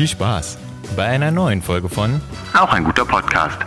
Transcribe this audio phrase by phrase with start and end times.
[0.00, 0.56] Viel Spaß
[0.96, 2.22] bei einer neuen Folge von
[2.58, 3.60] Auch ein guter Podcast.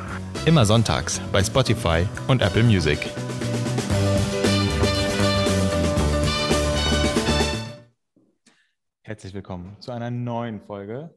[0.48, 2.98] Immer sonntags bei Spotify und Apple Music.
[9.04, 11.14] Herzlich willkommen zu einer neuen Folge.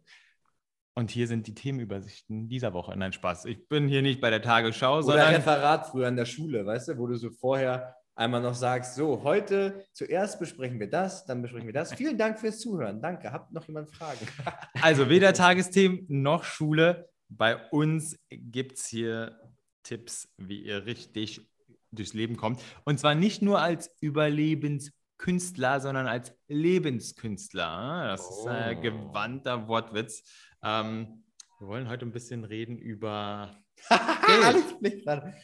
[0.94, 2.94] Und hier sind die Themenübersichten dieser Woche.
[2.94, 3.46] Nein, Spaß.
[3.46, 6.88] Ich bin hier nicht bei der Tagesschau, Oder sondern Referat früher an der Schule, weißt
[6.88, 11.42] du, wo du so vorher einmal noch sagst, so, heute zuerst besprechen wir das, dann
[11.42, 11.92] besprechen wir das.
[11.94, 13.01] Vielen Dank fürs Zuhören.
[13.01, 13.30] Danke.
[13.33, 14.19] Habt noch jemand Fragen?
[14.83, 17.09] Also weder Tagesthemen noch Schule.
[17.29, 19.38] Bei uns gibt es hier
[19.83, 21.48] Tipps, wie ihr richtig
[21.93, 22.60] durchs Leben kommt.
[22.84, 28.09] Und zwar nicht nur als Überlebenskünstler, sondern als Lebenskünstler.
[28.09, 28.80] Das ist ein Oh.
[28.80, 30.23] gewandter Wortwitz.
[30.62, 31.24] Ähm,
[31.59, 33.57] wir wollen heute ein bisschen reden über
[34.83, 35.35] gerade.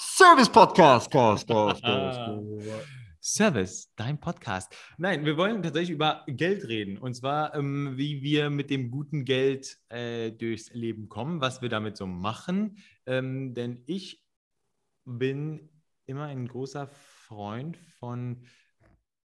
[0.00, 1.10] Service Podcast.
[1.10, 2.40] Cast, cast, Ah.
[3.20, 4.72] Service, dein Podcast.
[4.96, 6.98] Nein, wir wollen tatsächlich über Geld reden.
[6.98, 11.68] Und zwar, ähm, wie wir mit dem guten Geld äh, durchs Leben kommen, was wir
[11.68, 12.78] damit so machen.
[13.06, 14.24] Ähm, denn ich
[15.04, 15.68] bin
[16.06, 18.46] immer ein großer Freund von.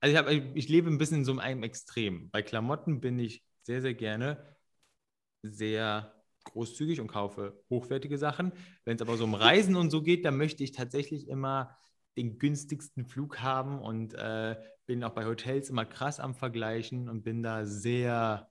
[0.01, 2.29] Also ich, hab, ich lebe ein bisschen in so einem Extrem.
[2.31, 4.45] Bei Klamotten bin ich sehr, sehr gerne
[5.41, 6.18] sehr
[6.51, 8.51] großzügig und kaufe hochwertige Sachen.
[8.85, 11.77] Wenn es aber so um Reisen und so geht, dann möchte ich tatsächlich immer
[12.17, 17.23] den günstigsten Flug haben und äh, bin auch bei Hotels immer krass am Vergleichen und
[17.23, 18.49] bin da sehr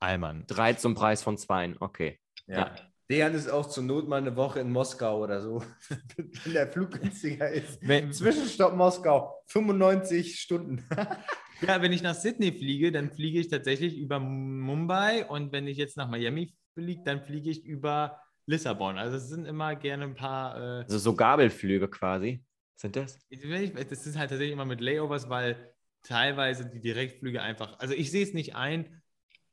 [0.00, 0.44] Allmann.
[0.46, 1.74] Drei zum Preis von zwei.
[1.80, 2.20] Okay.
[2.46, 2.74] Ja.
[3.10, 5.62] Dejan ist auch zur Not mal eine Woche in Moskau oder so,
[6.44, 7.78] wenn der Flug günstiger ist.
[7.80, 10.84] Wenn, Zwischenstopp Moskau, 95 Stunden.
[11.60, 15.76] ja, wenn ich nach Sydney fliege, dann fliege ich tatsächlich über Mumbai und wenn ich
[15.76, 18.98] jetzt nach Miami fliege, dann fliege ich über Lissabon.
[18.98, 22.42] Also es sind immer gerne ein paar äh, Also so Gabelflüge quasi.
[22.76, 23.18] Sind das?
[23.28, 28.22] Das ist halt tatsächlich immer mit Layovers, weil teilweise die Direktflüge einfach, also ich sehe
[28.22, 29.02] es nicht ein,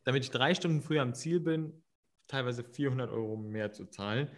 [0.03, 1.83] damit ich drei Stunden früher am Ziel bin,
[2.28, 4.30] teilweise 400 Euro mehr zu zahlen.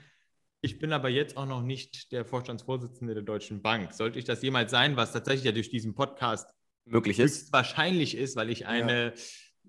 [0.62, 3.94] Ich bin aber jetzt auch noch nicht der Vorstandsvorsitzende der Deutschen Bank.
[3.94, 6.50] Sollte ich das jemals sein, was tatsächlich ja durch diesen Podcast
[6.88, 7.52] Möglich ist.
[7.54, 9.14] wahrscheinlich ist, weil ich eine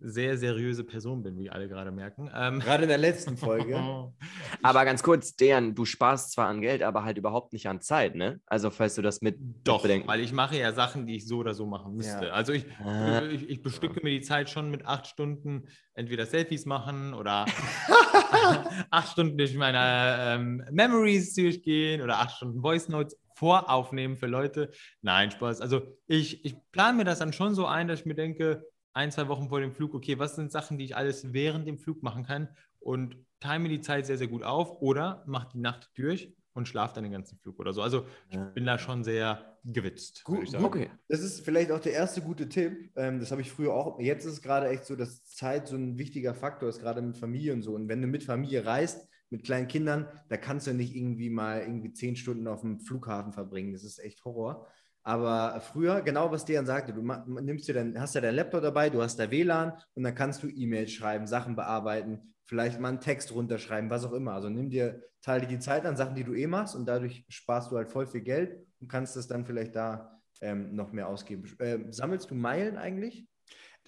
[0.01, 2.31] sehr seriöse Person bin, wie alle gerade merken.
[2.33, 4.13] Ähm, Gerade in der letzten Folge.
[4.63, 8.15] Aber ganz kurz, Dejan, du sparst zwar an Geld, aber halt überhaupt nicht an Zeit,
[8.15, 8.41] ne?
[8.47, 10.07] Also falls du das mit Doch, bedenken.
[10.07, 12.27] weil ich mache ja Sachen, die ich so oder so machen müsste.
[12.27, 12.33] Ja.
[12.33, 13.23] Also ich, Ah.
[13.23, 15.65] ich, ich bestücke mir die Zeit schon mit acht Stunden
[15.95, 17.45] entweder Selfies machen oder
[18.91, 24.71] acht Stunden durch meine ähm, Memories durchgehen oder acht Stunden Voice Notes voraufnehmen für Leute.
[25.01, 25.61] Nein, Spaß.
[25.61, 29.13] Also ich, ich plane mir das dann schon so ein, dass ich mir denke, ein,
[29.13, 32.03] zwei Wochen vor dem Flug, okay, was sind Sachen, die ich alles während dem Flug
[32.03, 32.49] machen kann
[32.81, 36.97] und time die Zeit sehr, sehr gut auf oder mache die Nacht durch und schlafe
[36.97, 37.81] dann den ganzen Flug oder so.
[37.81, 40.25] Also ich bin da schon sehr gewitzt.
[40.25, 40.65] Gut, ich sagen.
[40.65, 40.91] Okay.
[41.07, 42.91] Das ist vielleicht auch der erste gute Tipp.
[42.97, 44.01] Ähm, das habe ich früher auch.
[44.01, 47.17] Jetzt ist es gerade echt so, dass Zeit so ein wichtiger Faktor ist, gerade mit
[47.17, 47.75] Familie und so.
[47.75, 51.61] Und wenn du mit Familie reist, mit kleinen Kindern, da kannst du nicht irgendwie mal
[51.61, 53.73] irgendwie zehn Stunden auf dem Flughafen verbringen.
[53.73, 54.67] Das ist echt Horror.
[55.03, 57.03] Aber früher, genau was Dejan sagte, du
[57.41, 60.43] nimmst dir dann, hast ja dein Laptop dabei, du hast da WLAN und dann kannst
[60.43, 64.33] du E-Mails schreiben, Sachen bearbeiten, vielleicht mal einen Text runterschreiben, was auch immer.
[64.33, 67.71] Also nimm dir, teile die Zeit an Sachen, die du eh machst und dadurch sparst
[67.71, 71.45] du halt voll viel Geld und kannst das dann vielleicht da ähm, noch mehr ausgeben.
[71.61, 73.27] Ähm, sammelst du Meilen eigentlich,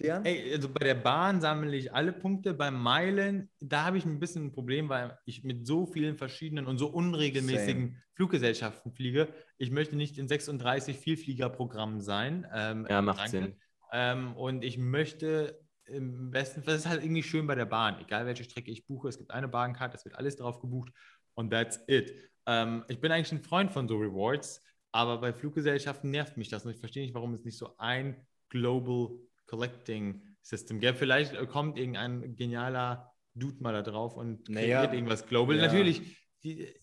[0.01, 0.25] Dejan?
[0.25, 2.53] Ey, also bei der Bahn sammle ich alle Punkte.
[2.53, 6.65] Beim Meilen, da habe ich ein bisschen ein Problem, weil ich mit so vielen verschiedenen
[6.65, 9.29] und so unregelmäßigen Fluggesellschaften fliege.
[9.57, 12.47] Ich möchte nicht in 36 Vielfliegerprogrammen sein.
[12.53, 13.31] Ähm, Ja, macht danke.
[13.31, 13.55] Sinn.
[13.91, 17.99] Ähm, und ich möchte im besten Fall, das ist halt irgendwie schön bei der Bahn,
[17.99, 20.91] egal welche Strecke ich buche, es gibt eine Bahncard, es wird alles drauf gebucht
[21.33, 22.13] und that's it.
[22.45, 26.65] Ähm, ich bin eigentlich ein Freund von so Rewards, aber bei Fluggesellschaften nervt mich das
[26.65, 29.09] und ich verstehe nicht, warum es nicht so ein Global
[29.51, 30.97] Collecting System gibt.
[30.97, 35.57] Vielleicht äh, kommt irgendein genialer Dude mal da drauf und kreiert Naja, irgendwas Global.
[35.57, 35.63] ja.
[35.63, 36.73] Natürlich, die,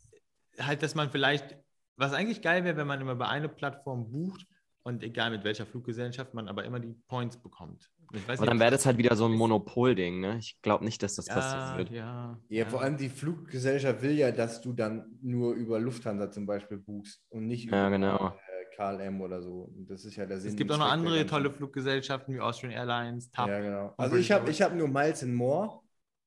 [0.59, 1.57] halt, dass man vielleicht,
[1.97, 4.47] was eigentlich geil wäre, wenn man immer bei einer Plattform bucht
[4.83, 7.91] und egal mit welcher Fluggesellschaft man aber immer die Points bekommt.
[8.13, 10.39] Ich weiß Aber dann wäre das halt wieder so ein Monopol-Ding, ne?
[10.39, 11.91] Ich glaube nicht, dass das ja, passieren wird.
[11.91, 16.47] ja, Ja, vor allem die Fluggesellschaft will ja, dass du dann nur über Lufthansa zum
[16.47, 18.35] Beispiel buchst und nicht über Ja, genau.
[18.79, 19.73] KLM oder so.
[19.89, 20.51] Das ist ja der Sinn.
[20.51, 23.49] Es gibt auch noch andere tolle Fluggesellschaften wie Austrian Airlines, TAP.
[23.49, 23.95] Ja, genau.
[23.97, 25.81] Also ich habe ich hab nur Miles and More.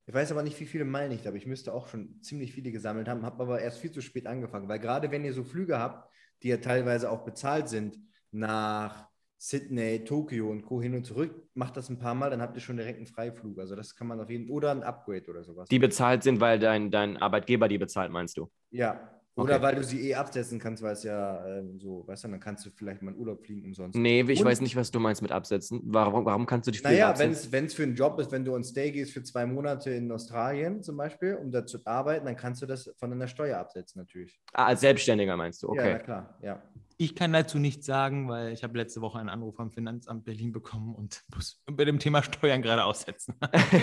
[0.05, 1.37] Ich weiß aber nicht, wie viele Meilen ich habe.
[1.37, 4.67] Ich müsste auch schon ziemlich viele gesammelt haben, habe aber erst viel zu spät angefangen.
[4.67, 6.11] Weil gerade wenn ihr so Flüge habt,
[6.43, 7.97] die ja teilweise auch bezahlt sind,
[8.31, 9.07] nach
[9.37, 10.81] Sydney, Tokio und Co.
[10.81, 13.59] hin und zurück, macht das ein paar Mal, dann habt ihr schon direkt einen Freiflug.
[13.59, 15.69] Also das kann man auf jeden Fall, oder ein Upgrade oder sowas.
[15.69, 18.51] Die bezahlt sind, weil dein, dein Arbeitgeber die bezahlt, meinst du?
[18.71, 19.20] ja.
[19.41, 19.63] Oder Okay.
[19.63, 22.65] weil du sie eh absetzen kannst, weil es ja ähm, so, weißt du, dann kannst
[22.65, 23.97] du vielleicht mal in Urlaub fliegen umsonst.
[23.97, 25.81] Nee, ich Und- weiß nicht, was du meinst mit absetzen.
[25.85, 27.51] Warum, warum kannst du dich Naja, absetzen?
[27.51, 30.11] wenn es für einen Job ist, wenn du on Stay gehst für zwei Monate in
[30.11, 33.99] Australien zum Beispiel, um da zu arbeiten, dann kannst du das von deiner Steuer absetzen
[34.01, 34.39] natürlich.
[34.53, 35.93] Ah, als Selbstständiger meinst du, Ja, okay.
[35.93, 36.61] na klar, ja.
[36.97, 40.51] Ich kann dazu nichts sagen, weil ich habe letzte Woche einen Anruf vom Finanzamt Berlin
[40.51, 43.33] bekommen und muss bei dem Thema Steuern gerade aussetzen.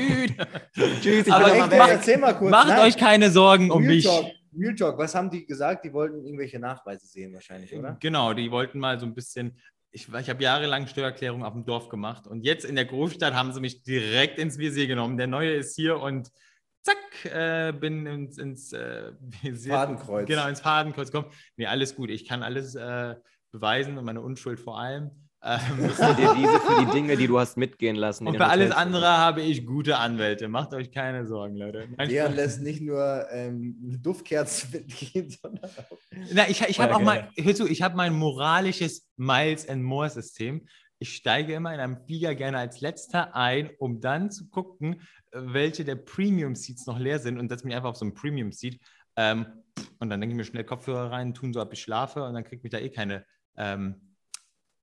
[1.01, 2.51] Tschüss, ich Aber bin echt, mal erzähl mal kurz.
[2.51, 4.05] Macht nein, euch keine Sorgen um Real mich.
[4.05, 5.85] Talk, Real Talk, was haben die gesagt?
[5.85, 7.97] Die wollten irgendwelche Nachweise sehen wahrscheinlich, oder?
[8.01, 9.59] Genau, die wollten mal so ein bisschen.
[9.91, 13.53] Ich, ich habe jahrelang Steuererklärung auf dem Dorf gemacht und jetzt in der Großstadt haben
[13.53, 15.17] sie mich direkt ins Visier genommen.
[15.17, 16.31] Der Neue ist hier und
[16.83, 19.13] zack, äh, bin ins, ins äh,
[19.43, 19.73] Visier.
[19.73, 20.27] Fadenkreuz.
[20.27, 21.31] Genau, ins Fadenkreuz kommen.
[21.57, 22.11] Nee, alles gut.
[22.11, 23.15] Ich kann alles äh,
[23.51, 25.28] beweisen und meine Unschuld vor allem.
[25.41, 25.61] Ähm,
[25.99, 28.27] Eine Devise für die Dinge, die du hast mitgehen lassen.
[28.27, 30.49] und für alles andere habe ich gute Anwälte.
[30.49, 31.89] Macht euch keine Sorgen, Leute.
[32.09, 35.99] Der lässt nicht nur ähm, eine Duftkerze mitgehen, sondern auch.
[36.33, 39.85] Na, ich ich habe Ja, auch mal, hör zu, ich habe mein moralisches Miles and
[39.85, 40.67] More System.
[40.99, 45.85] Ich steige immer in einem Flieger gerne als letzter ein, um dann zu gucken, welche
[45.85, 48.81] der Premium Seats noch leer sind und setze mich einfach auf so ein Premium Seat.
[49.15, 49.47] Ähm,
[50.01, 52.43] und dann denke ich mir schnell Kopfhörer rein, tun so, ob ich schlafe und dann
[52.43, 53.25] kriegt mich da eh keine
[53.57, 54.01] ähm,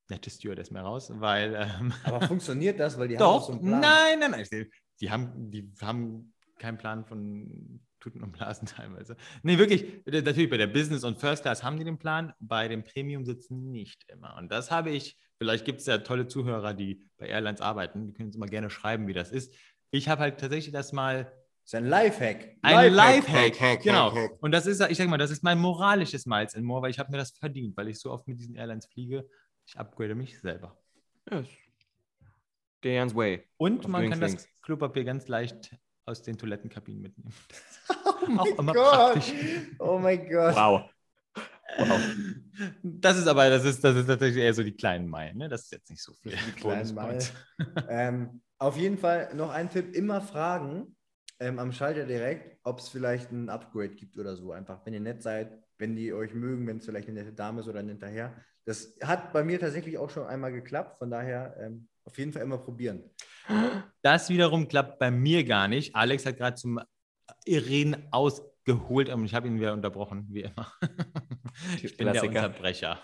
[0.10, 3.62] nette Stewardess mehr raus, weil ähm, Aber funktioniert das, weil die haben doch, so einen
[3.62, 3.80] Plan.
[3.82, 4.48] nein, nein, nein.
[4.52, 4.70] Die,
[5.02, 9.18] die, haben, die haben keinen Plan von Tuten und Blasen teilweise.
[9.44, 12.68] Nee, wirklich, äh, natürlich bei der Business und First Class haben die den Plan, bei
[12.68, 14.36] dem Premium-Sitzen nicht immer.
[14.38, 18.14] Und das habe ich, vielleicht gibt es ja tolle Zuhörer, die bei Airlines arbeiten, die
[18.14, 19.54] können uns immer gerne schreiben, wie das ist.
[19.92, 21.24] Ich habe halt tatsächlich das mal
[21.64, 22.58] Das ist ein Lifehack.
[22.62, 24.14] ein Lifehack, Lifehack, hack, genau.
[24.14, 24.32] hack.
[24.42, 27.00] Und das ist, ich sag mal, das ist mein moralisches Miles and More, weil ich
[27.00, 29.28] habe mir das verdient, weil ich so oft mit diesen Airlines fliege.
[29.66, 30.78] Ich upgrade mich selber.
[31.30, 31.48] Yes.
[32.84, 33.48] Dejan's Way.
[33.58, 34.62] Und man kann das things.
[34.62, 35.76] Klopapier ganz leicht
[36.06, 37.34] aus den Toilettenkabinen mitnehmen.
[38.08, 39.14] Oh mein Auch immer Gott.
[39.14, 39.34] praktisch.
[39.78, 40.56] Oh mein Gott.
[40.56, 40.90] Wow.
[42.82, 45.38] Das ist aber, das ist, das ist tatsächlich eher so die kleinen Meilen.
[45.38, 45.50] Ne?
[45.50, 46.32] Das ist jetzt nicht so viel.
[46.32, 47.34] Die kleinen Bonuspoints.
[47.90, 50.96] Ähm, auf jeden Fall noch ein Tipp: immer fragen
[51.40, 54.52] ähm, am Schalter direkt, ob es vielleicht ein Upgrade gibt oder so.
[54.54, 57.62] Einfach, wenn ihr nett seid, wenn die euch mögen, wenn es vielleicht eine nette Dame
[57.62, 58.34] ist oder ein hinterher.
[58.66, 60.98] Das hat bei mir tatsächlich auch schon einmal geklappt.
[60.98, 63.04] Von daher ähm, auf jeden Fall immer probieren.
[64.02, 65.96] Das wiederum klappt bei mir gar nicht.
[65.96, 66.80] Alex hat gerade zum
[67.48, 70.72] Reden ausgeholt, aber ich habe ihn wieder unterbrochen, wie immer.
[71.82, 72.46] Ich bin der Klassiker.
[72.46, 73.00] Unterbrecher.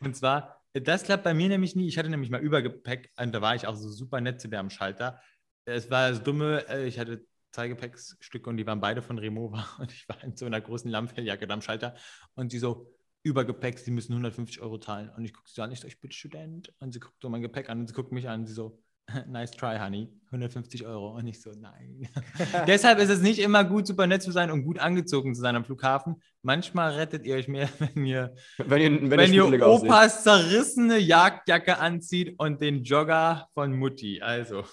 [0.00, 1.86] Und zwar, das klappt bei mir nämlich nie.
[1.86, 4.60] Ich hatte nämlich mal Übergepäck und da war ich auch so super nett zu der
[4.60, 5.20] am Schalter.
[5.64, 9.64] Es war das Dumme, äh, ich hatte zwei Gepäckstücke und die waren beide von Remova
[9.78, 11.94] und ich war in so einer großen Lammfelljacke da am Schalter
[12.34, 12.92] und sie so,
[13.28, 15.10] Übergepäck, sie müssen 150 Euro zahlen.
[15.16, 16.72] Und ich gucke sie an, ich so, ich bin Student.
[16.80, 18.78] Und sie guckt so mein Gepäck an und sie guckt mich an und sie so,
[19.28, 20.08] nice try, honey.
[20.26, 21.16] 150 Euro.
[21.16, 22.08] Und ich so, nein.
[22.66, 25.56] Deshalb ist es nicht immer gut, super nett zu sein und gut angezogen zu sein
[25.56, 26.22] am Flughafen.
[26.42, 29.88] Manchmal rettet ihr euch mehr, wenn ihr, Wenn ihr, wenn wenn, ihr, schmuddelig aussieht.
[29.88, 34.20] Opas zerrissene Jagdjacke anzieht und den Jogger von Mutti.
[34.20, 34.64] Also,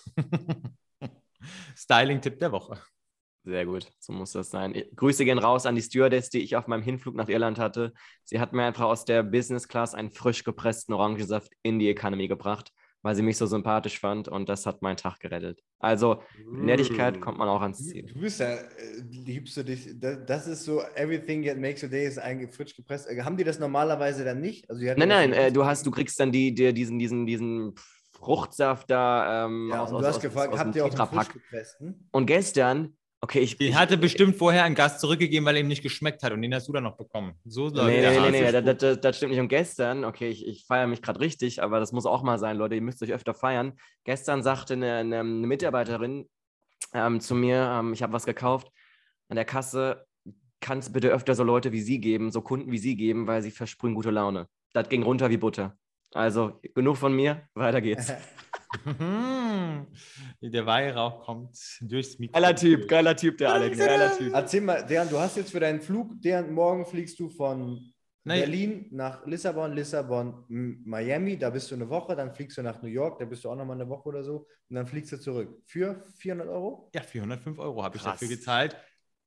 [1.76, 2.80] Styling-Tipp der Woche.
[3.46, 4.74] Sehr gut, so muss das sein.
[4.96, 7.94] Grüße gehen raus an die Stewardess, die ich auf meinem Hinflug nach Irland hatte.
[8.24, 12.28] Sie hat mir einfach aus der Business Class einen frisch gepressten Orangensaft in die Economy
[12.28, 12.72] gebracht,
[13.04, 15.62] weil sie mich so sympathisch fand und das hat meinen Tag gerettet.
[15.78, 18.12] Also, Nettigkeit kommt man auch ans Du, Ziel.
[18.12, 18.66] du bist ja, äh,
[19.12, 23.08] liebst du dich, das, ist so, everything that makes your day ist eigentlich frisch gepresst.
[23.08, 24.68] Äh, Haben die das normalerweise dann nicht?
[24.72, 27.76] Also Nein, nein, äh, du hast, du kriegst dann die, die, diesen, diesen, diesen
[28.14, 31.10] Fruchtsaft da ähm, ja, aus, und aus, du hast aus, gefragt, aus habt ihr auch
[31.10, 32.10] frisch gepressten?
[32.12, 33.58] Und gestern, okay, ich.
[33.58, 36.42] Den ich, hatte bestimmt vorher ein Gast zurückgegeben, weil er ihm nicht geschmeckt hat und
[36.42, 37.34] den hast du dann noch bekommen.
[37.46, 39.40] So läuft Nee, nee, nee, nee, das, das, das stimmt nicht.
[39.40, 42.58] Und gestern, okay, ich, ich feiere mich gerade richtig, aber das muss auch mal sein,
[42.58, 43.74] Leute, ihr müsst euch öfter feiern.
[44.04, 46.30] Gestern sagte eine, eine, eine Mitarbeiterin
[46.94, 48.72] ähm, zu mir, ähm, ich habe was gekauft
[49.30, 50.06] an der Kasse,
[50.60, 53.52] kannst bitte öfter so Leute wie sie geben, so Kunden wie sie geben, weil sie
[53.52, 54.48] versprühen gute Laune.
[54.74, 55.78] Das ging runter wie Butter.
[56.14, 58.12] Also genug von mir, weiter geht's.
[58.84, 59.88] Mhm.
[60.42, 62.34] Der Weihrauch kommt durchs Mikro.
[62.34, 64.34] Geiler Typ, geiler Typ, der Alex, geiler Typ.
[64.34, 68.42] Erzähl mal, Dejan, du hast jetzt für deinen Flug, Dejan, morgen fliegst du von Nein.
[68.42, 70.46] Berlin nach Lissabon, Lissabon,
[70.84, 73.50] Miami, da bist du eine Woche, dann fliegst du nach New York, da bist du
[73.50, 75.62] auch nochmal eine Woche oder so und dann fliegst du zurück.
[75.66, 76.90] Für 400 Euro?
[76.96, 78.76] Ja, 405 Euro habe ich dafür gezahlt.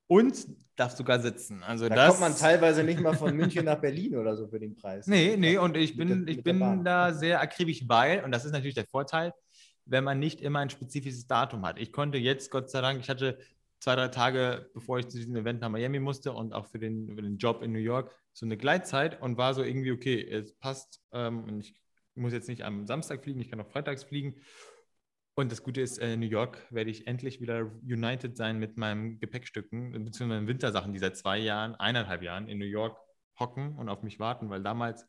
[0.09, 0.47] Und
[0.77, 1.63] darf sogar sitzen.
[1.63, 4.59] Also Da das, kommt man teilweise nicht mal von München nach Berlin oder so für
[4.61, 5.07] den Preis.
[5.07, 6.77] Nee, nee, und ich der- bin, ich der Bahn.
[6.79, 9.33] bin da sehr akribisch, weil, und das ist natürlich der Vorteil,
[9.87, 11.79] wenn man nicht immer ein spezifisches Datum hat.
[11.79, 13.39] Ich konnte jetzt, Gott sei Dank, ich hatte
[13.81, 17.15] zwei, drei Tage, bevor ich zu diesem Event nach Miami musste und auch für den,
[17.15, 20.53] für den Job in New York, so eine Gleitzeit und war so irgendwie, okay, es
[20.55, 21.75] passt ähm, und ich
[22.15, 24.37] muss jetzt nicht am Samstag fliegen, ich kann auch freitags fliegen.
[25.39, 28.77] Und das Gute ist, äh, in New York werde ich endlich wieder united sein mit
[28.77, 32.99] meinen Gepäckstücken, beziehungsweise meinen Wintersachen, die seit zwei Jahren, eineinhalb Jahren in New York
[33.39, 35.07] hocken und auf mich warten, weil damals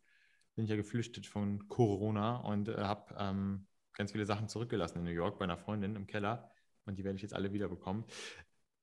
[0.53, 5.05] bin ich ja geflüchtet von Corona und äh, habe ähm, ganz viele Sachen zurückgelassen in
[5.05, 6.51] New York bei einer Freundin im Keller
[6.85, 8.05] und die werde ich jetzt alle wieder bekommen.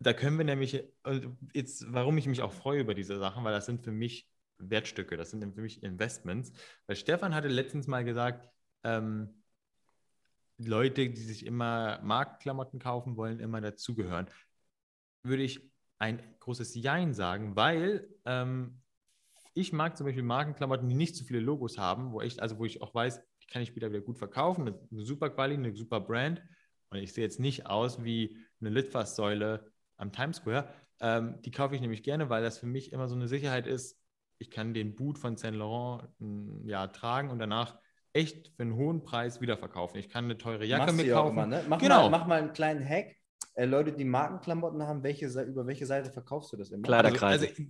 [0.01, 1.21] Da können wir nämlich, äh,
[1.55, 5.17] jetzt, warum ich mich auch freue über diese Sachen, weil das sind für mich Wertstücke,
[5.17, 6.51] das sind für mich Investments.
[6.89, 8.49] Weil Stefan hatte letztens mal gesagt,
[8.83, 9.45] ähm,
[10.59, 14.29] Leute, die sich immer Markenklamotten kaufen wollen, immer dazugehören.
[15.23, 18.81] Würde ich ein großes Jein sagen, weil ähm,
[19.55, 22.65] ich mag zum Beispiel Markenklamotten, die nicht zu viele Logos haben, wo ich, also wo
[22.65, 26.01] ich auch weiß, die kann ich später wieder gut verkaufen, eine, super Qualität, eine super
[26.01, 26.43] Brand.
[26.91, 30.69] Und ich sehe jetzt nicht aus wie eine Litfaßsäule am Times Square.
[31.01, 33.99] Ähm, die kaufe ich nämlich gerne, weil das für mich immer so eine Sicherheit ist.
[34.39, 37.79] Ich kann den Boot von Saint Laurent ein Jahr tragen und danach
[38.17, 39.99] echt für einen hohen Preis wiederverkaufen.
[40.01, 41.33] Ich kann eine teure Jacke Machst mir kaufen.
[41.33, 41.65] immer, ne?
[41.69, 42.09] mach, Genau.
[42.09, 43.15] mal, mach mal einen kleinen Hack.
[43.55, 46.83] Äh, Leute, die Markenklamotten haben, welche, über welche Seite verkaufst du das immer?
[46.83, 47.49] Kleiderkreise.
[47.49, 47.63] Also,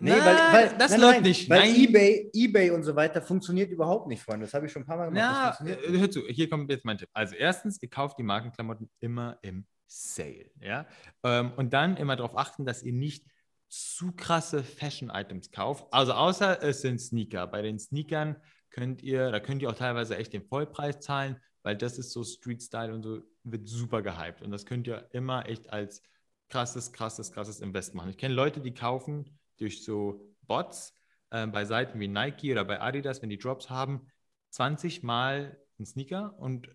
[0.00, 1.50] Nee, Nein, weil, weil, das nein, läuft nein, nicht.
[1.50, 1.74] Weil Nein.
[1.74, 4.46] eBay, eBay und so weiter funktioniert überhaupt nicht, Freunde.
[4.46, 5.60] Das habe ich schon ein paar Mal gemacht.
[5.60, 7.08] Ja, äh, hör zu, hier kommt jetzt mein Tipp.
[7.12, 10.86] Also erstens, ihr kauft die Markenklamotten immer im Sale, ja.
[11.24, 13.24] Ähm, und dann immer darauf achten, dass ihr nicht
[13.68, 15.86] zu krasse Fashion-Items kauft.
[15.90, 17.48] Also außer es sind Sneaker.
[17.48, 18.36] Bei den Sneakern
[18.70, 22.24] könnt ihr, da könnt ihr auch teilweise echt den Vollpreis zahlen, weil das ist so
[22.24, 24.42] Street-Style und so, wird super gehypt.
[24.42, 26.02] Und das könnt ihr immer echt als
[26.48, 28.10] krasses, krasses, krasses Invest machen.
[28.10, 30.94] Ich kenne Leute, die kaufen durch so Bots
[31.30, 34.06] äh, bei Seiten wie Nike oder bei Adidas, wenn die Drops haben,
[34.50, 36.68] 20 Mal einen Sneaker und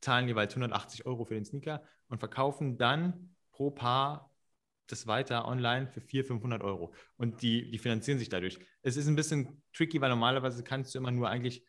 [0.00, 4.30] zahlen jeweils 180 Euro für den Sneaker und verkaufen dann pro Paar
[4.86, 6.94] das weiter online für 400, 500 Euro.
[7.16, 8.58] Und die, die finanzieren sich dadurch.
[8.82, 11.64] Es ist ein bisschen tricky, weil normalerweise kannst du immer nur eigentlich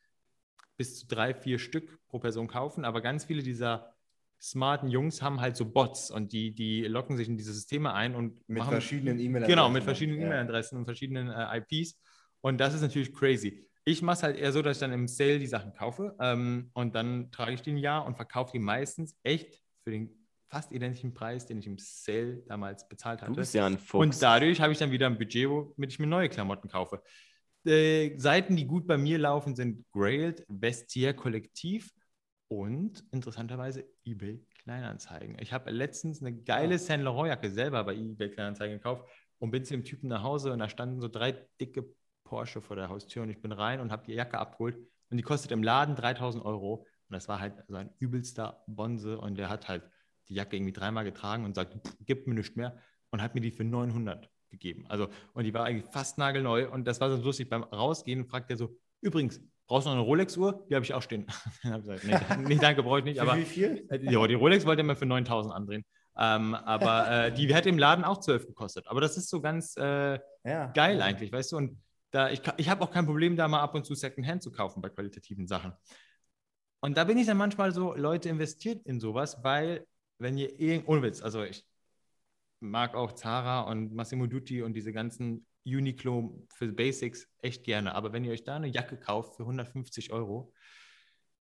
[0.78, 3.94] bis zu drei, vier Stück pro Person kaufen, aber ganz viele dieser
[4.40, 8.16] smarten Jungs haben halt so Bots und die, die locken sich in diese Systeme ein
[8.16, 9.56] und Mit machen, verschiedenen E-Mail-Adressen.
[9.56, 10.28] Genau, mit verschiedenen Ja.
[10.28, 12.00] E-Mail-Adressen und verschiedenen äh, IPs.
[12.42, 13.68] Und das ist natürlich crazy.
[13.84, 16.70] Ich mache es halt eher so, dass ich dann im Sale die Sachen kaufe ähm,
[16.74, 20.72] und dann trage ich die ein Jahr und verkaufe die meistens echt für den fast
[20.72, 23.36] identischen Preis, den ich im Sale damals bezahlt Du hatte.
[23.36, 24.02] bist ja ein Fuchs.
[24.02, 27.02] Und dadurch habe ich dann wieder ein Budget, womit ich mir neue Klamotten kaufe.
[27.66, 31.92] Äh, Seiten, die gut bei mir laufen, sind Grailed, Vestiaire Kollektiv
[32.48, 35.38] und interessanterweise eBay Kleinanzeigen.
[35.42, 39.04] Ich habe letztens eine geile Saint Laurent Jacke selber bei eBay Kleinanzeigen gekauft
[39.40, 41.86] und bin zu dem Typen nach Hause und da standen so drei dicke
[42.24, 44.78] Porsche vor der Haustür und ich bin rein und habe die Jacke abgeholt
[45.10, 49.20] und die kostet im Laden 3000 Euro und das war halt so ein übelster Bonze
[49.20, 49.84] und der hat halt
[50.30, 52.78] die Jacke irgendwie dreimal getragen und sagt, "Pff, gib mir nichts mehr
[53.12, 54.86] und hat mir die für 900 gegeben.
[54.88, 57.50] Also, und die war eigentlich fast nagelneu und das war so lustig.
[57.50, 60.66] Beim Rausgehen fragt er so, übrigens, brauchst du noch eine Rolex-Uhr?
[60.70, 61.26] Die habe ich auch stehen.
[61.64, 63.20] Dann habe ich gesagt, nee, nee, danke, brauche ich nicht.
[63.22, 63.86] Aber wie viel?
[63.90, 65.84] äh, ja, die Rolex wollte er mir für 9000 andrehen.
[66.18, 68.88] Ähm, aber äh, die hätte im Laden auch 12 gekostet.
[68.88, 70.68] Aber das ist so ganz äh, Ja.
[70.68, 71.58] geil eigentlich, weißt du?
[71.58, 71.78] Und
[72.12, 74.82] da, ich, ich habe auch kein Problem, da mal ab und zu Secondhand zu kaufen
[74.82, 75.74] bei qualitativen Sachen.
[76.80, 79.86] Und da bin ich dann manchmal so, Leute investiert in sowas, weil,
[80.20, 81.66] wenn ihr irgend, ohne Witz, also ich
[82.60, 87.94] mag auch Zara und Massimo Dutti und diese ganzen Uniqlo für Basics echt gerne.
[87.94, 90.54] Aber wenn ihr euch da eine Jacke kauft für 150 Euro,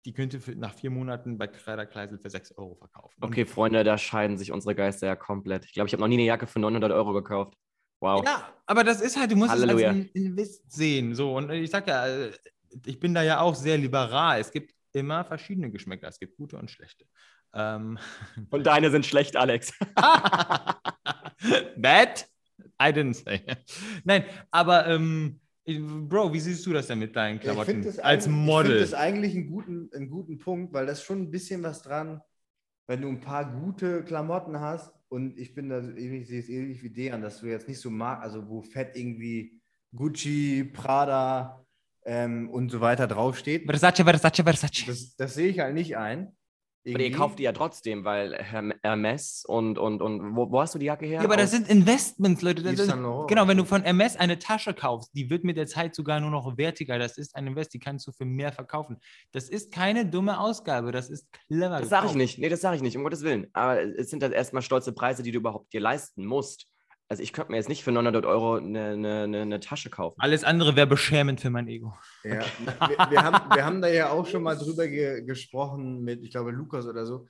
[0.05, 3.15] die könnt ihr für, nach vier Monaten bei Kreider Kleisel für 6 Euro verkaufen.
[3.21, 5.65] Und Okay, Freunde, da scheiden sich unsere Geister ja komplett.
[5.65, 7.57] Ich glaube, ich habe noch nie eine Jacke für 900 Euro gekauft.
[7.99, 8.23] Wow.
[8.25, 9.91] Ja, aber das ist halt, du musst Halleluja.
[9.91, 11.15] es als Invest sehen.
[11.15, 12.33] So, und ich sag ja, äh,
[12.85, 14.41] ich bin da ja auch sehr liberal.
[14.41, 16.09] Es gibt immer verschiedene Geschmäcker.
[16.09, 17.05] Es gibt gute und schlechte.
[17.55, 17.99] Ähm,
[18.49, 19.73] Und deine sind schlecht, Alex.
[21.81, 22.27] That
[22.81, 23.41] I didn't say.
[24.03, 27.87] Nein, aber ähm, ich- Bro, wie siehst du das denn mit deinen ich Klamotten finde
[27.87, 28.71] das, als eigentlich- ich Model?
[28.71, 31.81] find das eigentlich einen guten, einen guten Punkt, weil das ist schon ein bisschen was
[31.81, 32.21] dran,
[32.87, 36.83] wenn du ein paar gute Klamotten hast und ich bin da ähnlich, sehe es ähnlich
[36.83, 39.61] wie Dejan, dass du jetzt nicht so mag, also wo fett irgendwie
[39.95, 41.63] Gucci, Prada
[42.05, 43.65] ähm, und so weiter draufsteht.
[43.65, 44.85] Versace, Versace, Versace.
[44.87, 46.35] Das, das sehe ich halt nicht ein.
[46.85, 47.17] Aber ihr Irgendwie.
[47.17, 50.87] kauft die ja trotzdem, weil Herm- Hermes und, und, und wo, wo hast du die
[50.87, 51.19] Jacke her?
[51.19, 52.61] Ja, aber das sind Investments, Leute.
[52.61, 53.29] Das Laurent.
[53.29, 56.29] genau, wenn du von MS eine Tasche kaufst, die wird mit der Zeit sogar nur
[56.29, 56.99] noch wertiger.
[56.99, 58.97] Das ist ein Invest, die kannst du für mehr verkaufen.
[59.31, 61.79] Das ist keine dumme Ausgabe, das ist clever.
[61.79, 62.37] Das sage ich nicht.
[62.39, 63.47] Nee, das sage ich nicht, um Gottes Willen.
[63.53, 66.67] Aber es sind halt erstmal stolze Preise, die du überhaupt dir leisten musst.
[67.13, 70.15] Also ich könnte mir jetzt nicht für 900 Euro eine, eine, eine, eine Tasche kaufen.
[70.17, 71.95] Alles andere wäre beschämend für mein Ego.
[72.23, 72.39] Ja,
[72.87, 76.31] wir, wir, haben, wir haben da ja auch schon mal drüber ge gesprochen mit, ich
[76.31, 77.27] glaube, Lukas oder so.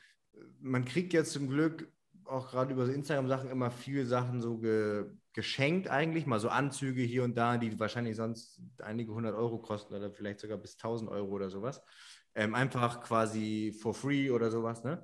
[0.62, 1.92] Man kriegt jetzt zum Glück
[2.24, 7.02] auch gerade über so Instagram-Sachen immer viele Sachen so ge geschenkt eigentlich, mal so Anzüge
[7.02, 11.10] hier und da, die wahrscheinlich sonst einige hundert Euro kosten oder vielleicht sogar bis 1000
[11.10, 11.82] Euro oder sowas.
[12.36, 14.86] Ähm, einfach quasi for free oder sowas.
[14.86, 15.04] Ne?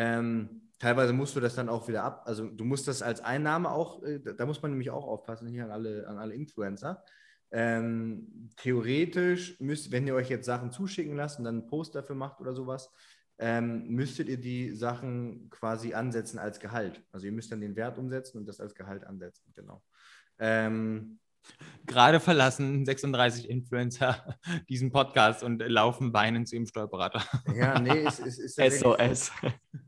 [0.00, 3.68] Ähm, teilweise musst du das dann auch wieder ab, also du musst das als Einnahme
[3.68, 7.02] auch, äh, da muss man nämlich auch aufpassen, hier an alle, an alle Influencer.
[7.50, 12.14] Ähm, theoretisch müsst, wenn ihr euch jetzt Sachen zuschicken lasst und dann einen Post dafür
[12.14, 12.92] macht oder sowas,
[13.38, 17.02] ähm, müsstet ihr die Sachen quasi ansetzen als Gehalt.
[17.10, 19.82] Also ihr müsst dann den Wert umsetzen und das als Gehalt ansetzen, genau.
[20.38, 21.18] Ähm,
[21.86, 24.38] Gerade verlassen 36 Influencer
[24.68, 27.22] diesen Podcast und laufen weinen zu ihrem Steuerberater.
[27.54, 28.82] ja, nee, ist, ist, ist tatsächlich-
[29.18, 29.32] SOS.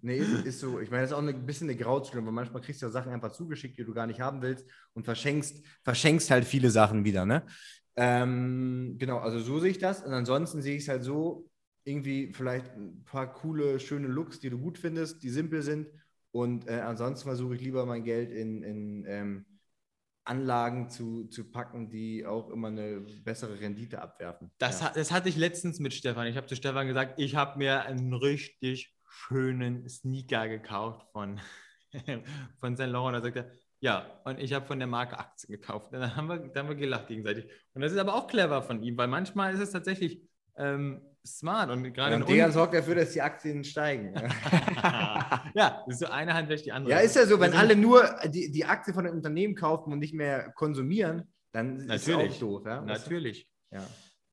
[0.03, 0.81] Nee, ist, ist so.
[0.81, 3.13] Ich meine, das ist auch ein bisschen eine Grauzone, weil manchmal kriegst du ja Sachen
[3.13, 7.27] einfach zugeschickt, die du gar nicht haben willst und verschenkst, verschenkst halt viele Sachen wieder,
[7.27, 7.45] ne?
[7.97, 10.03] Ähm, genau, also so sehe ich das.
[10.03, 11.51] Und ansonsten sehe ich es halt so,
[11.85, 15.89] irgendwie vielleicht ein paar coole, schöne Looks, die du gut findest, die simpel sind.
[16.33, 19.47] Und äh, ansonsten versuche ich lieber mein Geld in, in ähm,
[20.25, 24.51] Anlagen zu, zu packen, die auch immer eine bessere Rendite abwerfen.
[24.59, 24.93] Das, ja.
[24.95, 26.27] das hatte ich letztens mit Stefan.
[26.27, 31.41] Ich habe zu Stefan gesagt, ich habe mir einen richtig schönen Sneaker gekauft von,
[32.61, 33.17] von Saint Laurent.
[33.17, 33.51] Da sagt er,
[33.81, 35.93] ja, und ich habe von der Marke Aktien gekauft.
[35.93, 37.51] Und dann haben wir, dann haben wir gelacht gegenseitig.
[37.75, 40.23] Und das ist aber auch clever von ihm, weil manchmal ist es tatsächlich
[40.57, 44.15] ähm, smart und gerade und Un- sorgt dafür, dass die Aktien steigen.
[45.55, 46.93] ja, das ist so eine Hand wäscht die andere.
[46.93, 49.93] Ja, ist ja so, wenn Also- alle nur die, die Aktie von einem Unternehmen kaufen
[49.93, 52.35] und nicht mehr konsumieren, dann ist es Natürlich.
[52.35, 52.63] auch doof.
[52.67, 52.81] Ja?
[52.83, 53.49] Natürlich.
[53.71, 53.87] Ja.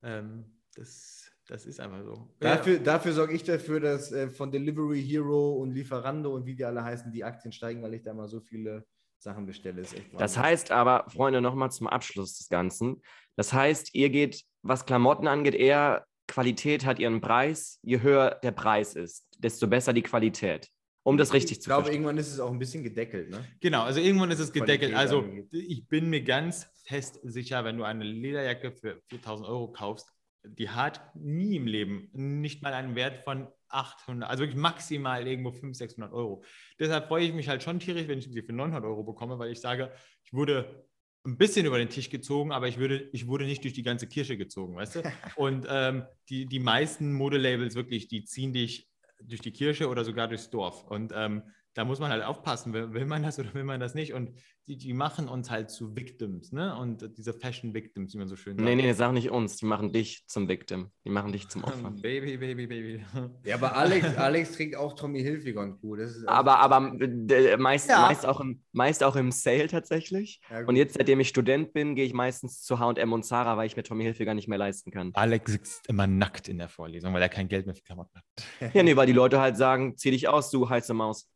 [0.03, 2.27] Ähm, das, das ist einfach so.
[2.39, 6.65] Dafür, dafür sorge ich dafür, dass äh, von Delivery Hero und Lieferando und wie die
[6.65, 8.85] alle heißen, die Aktien steigen, weil ich da mal so viele
[9.19, 9.81] Sachen bestelle.
[9.81, 10.43] Ist echt Das Wahnsinn.
[10.43, 13.01] heißt aber, Freunde, nochmal zum Abschluss des Ganzen.
[13.35, 17.79] Das heißt, ihr geht, was Klamotten angeht, eher Qualität hat ihren Preis.
[17.81, 20.69] Je höher der Preis ist, desto besser die Qualität.
[21.03, 22.01] Um das richtig ich zu glaube, verstehen.
[22.01, 23.29] irgendwann ist es auch ein bisschen gedeckelt.
[23.29, 23.39] Ne?
[23.61, 24.91] Genau, also irgendwann ist es gedeckelt.
[24.91, 25.47] Qualität Also angeht.
[25.53, 30.11] ich bin mir ganz fest sicher, wenn du eine Lederjacke für 4000 Euro kaufst,
[30.43, 35.51] die hat nie im Leben nicht mal einen Wert von 800, also wirklich maximal irgendwo
[35.51, 36.43] 500, 600 Euro.
[36.79, 39.51] Deshalb freue ich mich halt schon tierisch, wenn ich sie für 900 Euro bekomme, weil
[39.51, 39.91] ich sage,
[40.23, 40.87] ich wurde
[41.25, 44.07] ein bisschen über den Tisch gezogen, aber ich, würde, ich wurde nicht durch die ganze
[44.07, 45.01] Kirche gezogen, weißt du?
[45.35, 48.89] Und ähm, die, die meisten Modelabels wirklich, die ziehen dich
[49.21, 50.83] durch die Kirche oder sogar durchs Dorf.
[50.83, 51.43] Und ähm,
[51.77, 54.13] da muss man halt aufpassen, will, will man das oder will man das nicht?
[54.13, 54.31] Und
[54.67, 56.75] die, die machen uns halt zu Victims, ne?
[56.75, 58.65] Und diese Fashion Victims, wie man so schön sagt.
[58.67, 59.57] Nee, nee, sag nicht uns.
[59.57, 60.89] Die machen dich zum Victim.
[61.05, 61.91] Die machen dich zum Opfer.
[62.01, 63.05] Baby, Baby, Baby.
[63.43, 65.97] Ja, aber Alex, Alex trinkt auch Tommy Hilfiger Kuh.
[65.97, 68.01] Das ist Aber, aber äh, meist, Ja.
[68.01, 70.41] meist, auch im, meist auch im Sale tatsächlich.
[70.49, 70.65] Ja.
[70.65, 73.77] Und jetzt, seitdem ich Student bin, gehe ich meistens zu H&M und Zara, weil ich
[73.77, 75.11] mir Tommy Hilfiger nicht mehr leisten kann.
[75.13, 78.73] Alex sitzt immer nackt in der Vorlesung, weil er kein Geld mehr für Klamotten hat.
[78.73, 81.29] Ja, nee, weil die Leute halt sagen, zieh dich aus, du heiße Maus.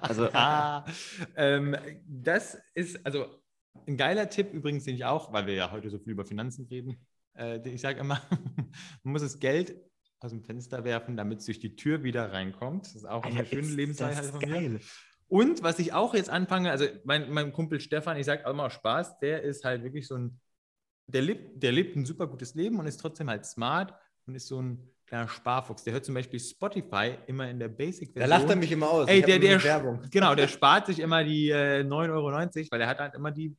[0.00, 0.84] Also, Ah,
[1.36, 3.26] ähm, das ist also
[3.86, 6.66] ein geiler Tipp übrigens, den ich auch, weil wir ja heute so viel über Finanzen
[6.66, 7.04] reden.
[7.36, 8.20] Äh, ich sage immer,
[9.02, 9.74] man muss das Geld
[10.20, 12.86] aus dem Fenster werfen, damit es durch die Tür wieder reinkommt.
[12.86, 14.46] Das ist auch eine Alter, schöne ist Lebensweisheit das von mir.
[14.46, 14.80] geil.
[15.28, 18.68] Und was ich auch jetzt anfange, also mein, mein Kumpel Stefan, ich sage auch immer
[18.68, 20.38] Spaß, der ist halt wirklich so ein,
[21.06, 23.94] der lebt, der lebt ein super gutes Leben und ist trotzdem halt smart
[24.26, 25.84] und ist so ein kleiner Sparfuchs.
[25.84, 28.30] Der hört zum Beispiel Spotify immer in der da Basic-Version.
[28.30, 29.08] lacht er mich immer aus.
[29.08, 30.00] Ey, der, der, Werbung.
[30.10, 33.54] genau, der spart sich immer die äh, 9,90 Euro, weil er hat halt immer die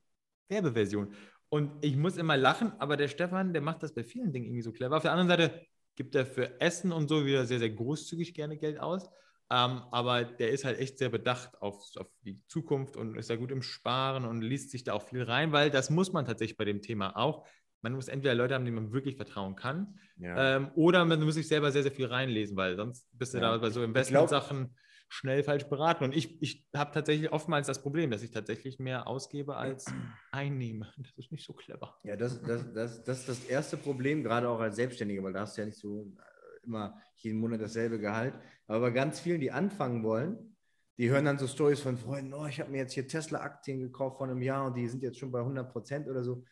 [0.49, 1.13] Werbeversion.
[1.49, 4.63] Und ich muss immer lachen, aber der Stefan, der macht das bei vielen Dingen irgendwie
[4.63, 4.97] so clever.
[4.97, 5.61] Auf der anderen Seite
[5.95, 9.07] gibt er für Essen und so wieder sehr, sehr großzügig gerne Geld aus.
[9.51, 13.35] Ähm, aber der ist halt echt sehr bedacht auf, auf die Zukunft und ist da
[13.35, 16.57] gut im Sparen und liest sich da auch viel rein, weil das muss man tatsächlich
[16.57, 17.45] bei dem Thema auch.
[17.83, 20.55] Man muss entweder Leute haben, denen man wirklich vertrauen kann, Ja.
[20.57, 23.51] ähm, oder man muss sich selber sehr, sehr viel reinlesen, weil sonst bist du Ja.
[23.51, 24.75] da bei so Investmentsachen
[25.09, 26.05] schnell falsch beraten.
[26.05, 29.85] Und ich, ich habe tatsächlich oftmals das Problem, dass ich tatsächlich mehr ausgebe als
[30.31, 30.91] einnehme.
[30.97, 31.95] Das ist nicht so clever.
[32.03, 35.41] Ja, das, das, das, das ist das erste Problem, gerade auch als Selbstständiger, weil da
[35.41, 38.33] hast du ja nicht so äh, immer jeden Monat dasselbe Gehalt.
[38.65, 40.55] Aber bei ganz vielen, die anfangen wollen,
[40.97, 44.17] die hören dann so Stories von Freunden, oh, ich habe mir jetzt hier Tesla-Aktien gekauft
[44.17, 46.43] vor einem Jahr und die sind jetzt schon bei 100 Prozent oder so.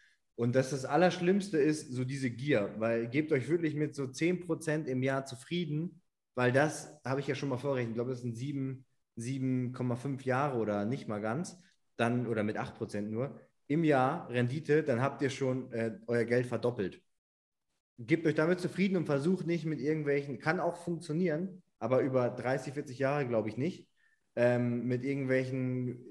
[0.42, 4.40] Und das das Allerschlimmste ist so diese Gier, weil gebt euch wirklich mit so 10
[4.40, 6.02] Prozent im Jahr zufrieden,
[6.34, 8.84] weil das habe ich ja schon mal vorgerechnet, ich glaube, das sind 7,
[9.20, 11.62] 7,5 Jahre oder nicht mal ganz,
[11.96, 16.26] dann oder mit 8 Prozent nur im Jahr Rendite, dann habt ihr schon äh, euer
[16.26, 17.04] Geld verdoppelt.
[18.00, 22.74] Gebt euch damit zufrieden und versucht nicht mit irgendwelchen, kann auch funktionieren, aber über 30,
[22.74, 23.88] 40 Jahre glaube ich nicht,
[24.36, 26.04] ähm, mit irgendwelchen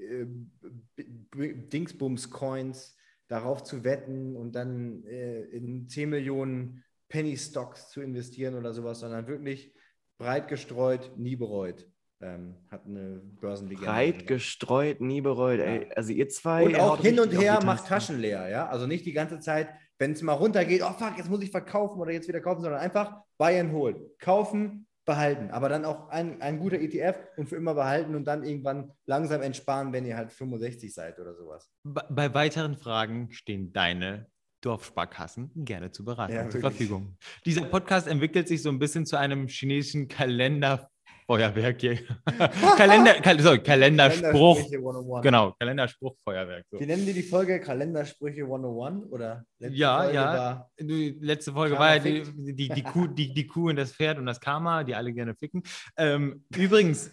[0.97, 2.95] äh, Dingsbums-Coins
[3.31, 9.27] darauf zu wetten und dann äh, in 10 Millionen Penny-Stocks zu investieren oder sowas, sondern
[9.27, 9.73] wirklich
[10.19, 11.89] breit gestreut, nie bereut.
[12.23, 13.87] Ähm, hat eine Börsenlegende.
[13.87, 15.61] Breit gestreut, nie bereut.
[15.61, 15.91] Ey.
[15.97, 16.67] Also ihr zwei.
[16.67, 17.87] Und auch hin und her macht.
[17.87, 18.69] Taschen leer, ja.
[18.69, 19.69] Also nicht die ganze Zeit
[20.01, 22.81] wenn es mal runtergeht, oh fuck, jetzt muss ich verkaufen oder jetzt wieder kaufen, sondern
[22.81, 24.19] einfach buy and hold.
[24.19, 25.51] Kaufen, behalten.
[25.51, 29.43] Aber dann auch ein, ein guter ETF und für immer behalten und dann irgendwann langsam
[29.43, 31.69] entsparen, wenn ihr halt 65 seid oder sowas.
[31.83, 34.27] Bei, bei weiteren Fragen stehen deine
[34.61, 36.61] Dorfsparkassen gerne zu beraten Ja, zur.
[36.61, 37.17] Verfügung.
[37.45, 40.91] Dieser Podcast entwickelt sich so ein bisschen zu einem chinesischen Kalenderfeuerwerk
[41.37, 41.99] hier.
[42.77, 44.57] Kalender, Kal sorry, Kalenderspruch.
[44.57, 45.23] Kalendersprüche 101.
[45.23, 46.67] Genau, Kalenderspruchfeuerwerk.
[46.71, 46.81] So.
[46.81, 47.61] Wie nennen die die Folge?
[47.61, 49.11] Kalendersprüche 101?
[49.11, 50.71] Oder letzte Ja, Folge ja.
[50.81, 53.93] Die letzte Folge Karma war ja die, die, die, Kuh, die, die Kuh und das
[53.93, 55.63] Pferd und das Karma, die alle gerne ficken.
[55.97, 57.11] Ähm, übrigens,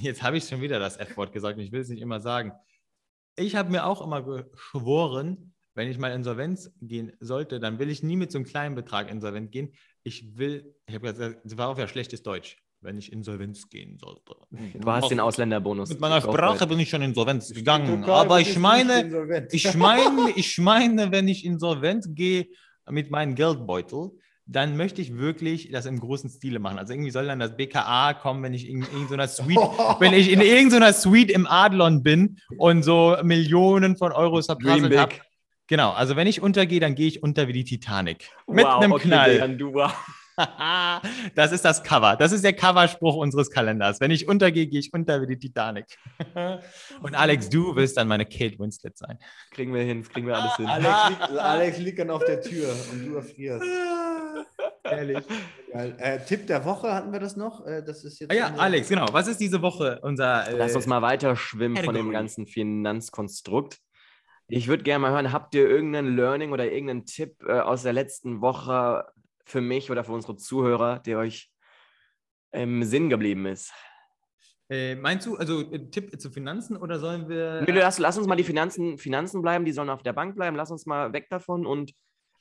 [0.00, 2.52] jetzt habe ich schon wieder das F-Wort gesagt und ich will es nicht immer sagen.
[3.36, 8.02] Ich habe mir auch immer geschworen, wenn ich mal insolvenz gehen sollte, dann will ich
[8.02, 9.74] nie mit so einem kleinen Betrag insolvent gehen.
[10.04, 13.98] Ich will, ich habe gesagt, das war auch ja schlechtes Deutsch, wenn ich insolvenz gehen
[13.98, 14.36] sollte.
[14.74, 15.88] Du hast den Ausländerbonus.
[15.88, 18.04] Mit meiner Sprache bin ich schon insolvenz gegangen.
[18.04, 22.46] Aber ich meine, ich meine, ich meine, wenn ich insolvent gehe
[22.88, 24.10] mit meinem Geldbeutel,
[24.46, 26.78] dann möchte ich wirklich das im großen Stile machen.
[26.78, 29.56] Also irgendwie soll dann das BKA kommen, wenn ich in irgendeiner Suite,
[30.00, 35.14] wenn ich in irgendeiner Suite im Adlon bin und so Millionen von Euros verprasselt habe.
[35.66, 38.28] Genau, also wenn ich untergehe, dann gehe ich unter wie die Titanic.
[38.46, 39.32] Mit wow, einem okay, Knall.
[39.32, 39.92] Dejan, du, wow.
[41.34, 42.16] das ist das Cover.
[42.16, 44.00] Das ist der Coverspruch unseres Kalenders.
[44.00, 45.86] Wenn ich untergehe, gehe ich unter wie die Titanic.
[47.02, 49.18] Und Alex, du wirst dann meine Kate Winslet sein.
[49.50, 50.66] Kriegen wir hin, kriegen wir alles hin.
[50.68, 53.64] Alex, liegt, Alex liegt dann auf der Tür und du erfrierst.
[54.84, 55.18] Ehrlich.
[55.72, 57.66] Äh, Tipp der Woche hatten wir das noch?
[57.66, 59.06] Äh, das ist jetzt Ah ja, Alex, genau.
[59.12, 60.48] Was ist diese Woche unser.
[60.48, 63.78] Äh, Lass uns mal weiter schwimmen von dem ganzen Finanzkonstrukt.
[64.46, 67.94] Ich würde gerne mal hören, habt ihr irgendein Learning oder irgendeinen Tipp äh, aus der
[67.94, 69.06] letzten Woche
[69.44, 71.50] für mich oder für unsere Zuhörer, der euch
[72.52, 73.72] im Sinn geblieben ist?
[74.70, 77.64] Äh, meinst du, also äh, Tipp zu Finanzen oder sollen wir.
[77.66, 80.56] Nö, lass, lass uns mal die Finanzen, Finanzen bleiben, die sollen auf der Bank bleiben.
[80.56, 81.92] Lass uns mal weg davon und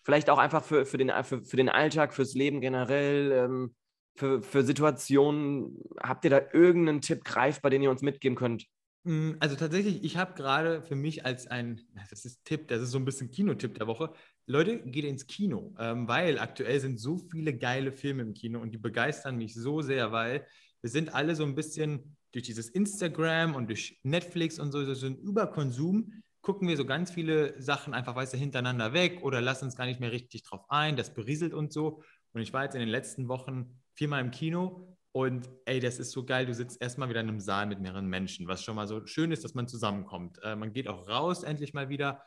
[0.03, 3.75] vielleicht auch einfach für, für, den, für, für den Alltag, fürs Leben generell, ähm,
[4.15, 5.77] für, für Situationen.
[6.01, 8.67] Habt ihr da irgendeinen Tipp greifbar, den ihr uns mitgeben könnt?
[9.03, 12.91] Mm, Also tatsächlich, ich habe gerade für mich als ein, das ist Tipp, das ist
[12.91, 14.13] so ein bisschen Kinotipp der Woche.
[14.45, 18.71] Leute, geht ins Kino, ähm, weil aktuell sind so viele geile Filme im Kino und
[18.71, 20.45] die begeistern mich so sehr, weil
[20.81, 25.05] wir sind alle so ein bisschen durch dieses Instagram und durch Netflix und so, so
[25.05, 29.65] ein Überkonsum, gucken wir so ganz viele Sachen einfach, weißt du, hintereinander weg oder lassen
[29.65, 32.03] uns gar nicht mehr richtig drauf ein, das berieselt und so.
[32.33, 36.11] Und ich war jetzt in den letzten Wochen viermal im Kino und ey, das ist
[36.11, 36.47] so geil.
[36.47, 39.31] Du sitzt erstmal wieder in einem Saal mit mehreren Menschen, was schon mal so schön
[39.31, 40.39] ist, dass man zusammenkommt.
[40.43, 42.23] Äh, man geht auch raus endlich mal wieder.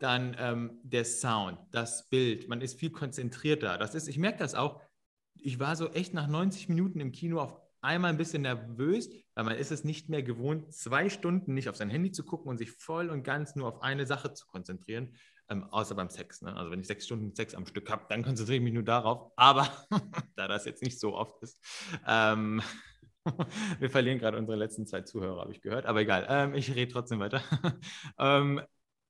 [0.00, 3.78] Dann ähm, der Sound, das Bild, man ist viel konzentrierter.
[3.78, 4.80] Das ist, ich merke das auch.
[5.36, 9.44] Ich war so echt nach 90 Minuten im Kino auf einmal ein bisschen nervös, weil
[9.44, 12.56] man ist es nicht mehr gewohnt, zwei Stunden nicht auf sein Handy zu gucken und
[12.56, 15.14] sich voll und ganz nur auf eine Sache zu konzentrieren.
[15.50, 16.40] Ähm, außer beim Sex.
[16.40, 16.56] Ne?
[16.56, 19.30] Also wenn ich sechs Stunden Sex am Stück habe, dann konzentriere ich mich nur darauf.
[19.36, 19.68] Aber
[20.36, 21.60] da das jetzt nicht so oft ist,
[22.06, 22.62] ähm,
[23.78, 25.84] wir verlieren gerade unsere letzten zwei Zuhörer, habe ich gehört.
[25.84, 27.42] Aber egal, ähm, ich rede trotzdem weiter.
[28.18, 28.62] ähm,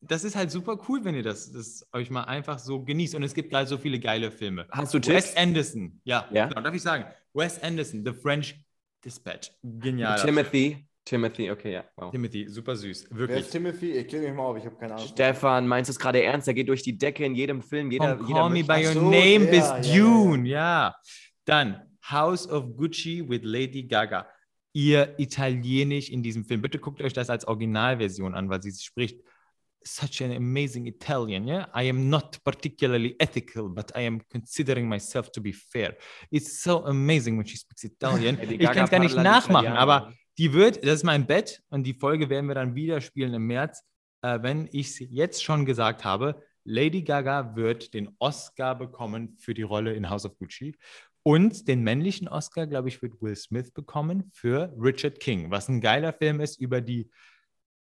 [0.09, 3.15] das ist halt super cool, wenn ihr das, das euch mal einfach so genießt.
[3.15, 4.67] Und es gibt gerade so viele geile Filme.
[4.71, 5.37] Hast du Wes Tipps?
[5.37, 6.47] Anderson, ja, Ja?
[6.47, 7.05] Genau, darf ich sagen.
[7.33, 8.65] Wes Anderson, The French
[9.05, 9.51] Dispatch.
[9.63, 10.21] Genial.
[10.21, 10.87] Timothy.
[11.05, 11.85] Timothy, okay, ja.
[11.97, 12.11] Wow.
[12.11, 13.09] Timothy, super süß.
[13.11, 13.41] Wer Wirklich.
[13.41, 13.91] ist Timothy?
[13.93, 15.07] Ich klicke mich mal auf, ich habe keine Ahnung.
[15.07, 16.47] Stefan, meinst du es gerade ernst?
[16.47, 17.91] Der geht durch die Decke in jedem Film.
[17.91, 20.97] Jeder, From jeder Call Me By Your so, Name der, bis ja, Dune, ja.
[21.45, 24.27] Dann House of Gucci with Lady Gaga.
[24.73, 26.63] Ihr Italienisch in diesem Film.
[26.63, 29.21] Bitte guckt euch das als Originalversion an, weil sie spricht
[29.85, 31.67] such an amazing Italian, yeah?
[31.75, 35.97] I am not particularly ethical, but I am considering myself to be fair.
[36.31, 38.39] It's so amazing when she speaks Italian.
[38.51, 41.95] Ich kann es gar nicht nachmachen, aber die wird, das ist mein Bett und die
[41.95, 43.83] Folge werden wir dann wieder spielen im März,
[44.23, 46.43] äh, wenn ich es jetzt schon gesagt habe.
[46.65, 50.75] Lady Gaga wird den Oscar bekommen für die Rolle in House of Gucci.
[51.23, 55.81] Und den männlichen Oscar, glaube ich, wird Will Smith bekommen für Richard King, was ein
[55.81, 57.11] geiler Film ist über die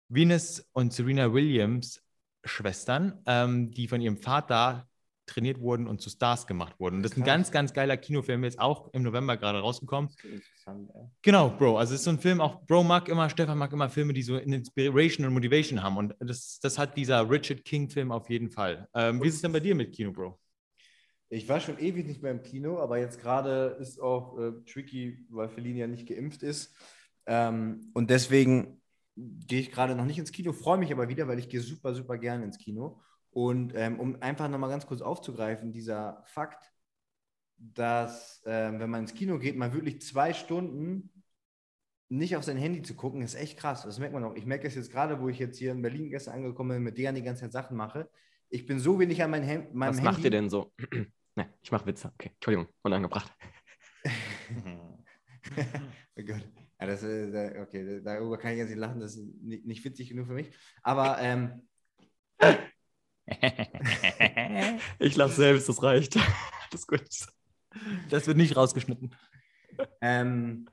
[0.10, 2.02] Venus und Serena Williams
[2.44, 4.88] Schwestern, ähm, die von ihrem Vater
[5.30, 7.04] trainiert wurden und zu Stars gemacht wurden.
[7.04, 7.34] Das ist ein Krass.
[7.34, 10.10] ganz, ganz geiler Kinofilm, jetzt auch im November gerade rausgekommen.
[10.24, 11.04] Interessant, ey.
[11.22, 11.78] Genau, Bro.
[11.78, 14.24] Also es ist so ein Film, auch Bro mag immer, Stefan mag immer Filme, die
[14.24, 15.98] so Inspiration und Motivation haben.
[15.98, 18.88] Und das, das hat dieser Richard King-Film auf jeden Fall.
[18.96, 20.40] Ähm, wie ist es denn bei dir mit Kino, Bro?
[21.30, 25.28] Ich war schon ewig nicht mehr im Kino, aber jetzt gerade ist auch äh, tricky,
[25.30, 26.74] weil Feline ja nicht geimpft ist.
[27.28, 28.82] Ähm, und deswegen
[29.48, 31.94] gehe ich gerade noch nicht ins Kino, freue mich aber wieder, weil ich gehe super,
[31.94, 33.02] super gerne ins Kino.
[33.32, 36.72] Und ähm, um einfach nochmal ganz kurz aufzugreifen, dieser Fakt,
[37.58, 41.12] dass ähm, wenn man ins Kino geht, man wirklich zwei Stunden
[42.08, 43.84] nicht auf sein Handy zu gucken, ist echt krass.
[43.84, 44.36] Das merkt man auch.
[44.36, 46.98] Ich merke es jetzt gerade, wo ich jetzt hier in Berlin gestern angekommen bin, mit
[46.98, 48.10] deren die ganze Zeit Sachen mache.
[48.50, 50.12] ich bin so wenig an mein Hem meinem Was Handy.
[50.12, 50.74] macht ihr denn so?
[51.36, 52.12] ne, ich mache Witze.
[52.16, 53.32] Okay, Entschuldigung, unangebracht.
[56.16, 56.48] oh Gott.
[56.80, 59.84] Ja, das, äh, da- okay, darüber kann ich jetzt nicht lachen, das ist nicht, nicht
[59.84, 60.50] witzig genug für mich.
[60.82, 61.68] Aber ähm,
[65.00, 66.18] Ich lache selbst, das reicht.
[66.72, 67.02] Das ist gut.
[68.12, 69.16] das wird nicht rausgeschnitten.
[70.02, 70.68] ähm,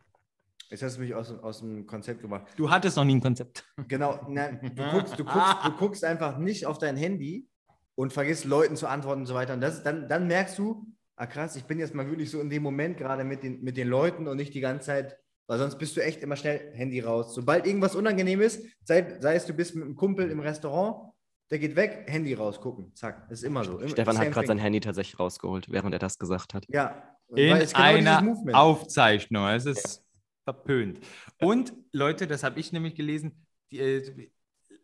[0.68, 2.48] jetzt hast du mich aus, aus dem Konzept gebracht.
[2.56, 3.64] Du hattest noch nie ein Konzept.
[3.88, 7.48] Genau, na, du, guckst, du, guckst, du guckst einfach nicht auf dein Handy
[7.94, 9.54] und vergisst Leuten zu antworten und so weiter.
[9.54, 12.50] Und das, dann, dann merkst du, ah krass, ich bin jetzt mal wirklich so in
[12.50, 15.78] dem Moment gerade mit den, mit den Leuten und nicht die ganze Zeit, weil sonst
[15.78, 17.34] bist du echt immer schnell Handy raus.
[17.34, 21.12] Sobald irgendwas unangenehm ist, sei, sei es du bist mit einem Kumpel im Restaurant,
[21.50, 22.94] der geht weg, Handy raus, gucken.
[22.94, 23.86] Zack, das ist immer so.
[23.86, 24.58] Stefan hat gerade sein.
[24.58, 26.66] Handy tatsächlich rausgeholt, während er das gesagt hat.
[26.68, 28.58] Ja, In weil es genau einer.
[28.58, 29.46] Aufzeichnung.
[29.48, 30.04] Es ist
[30.44, 31.00] verpönt.
[31.40, 34.28] Und Leute, das habe ich nämlich gelesen, die, äh,